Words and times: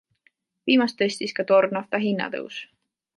Viimast 0.69 0.97
tõstis 1.01 1.37
ka 1.39 1.45
toornafta 1.51 2.03
hinnatõus. 2.07 2.59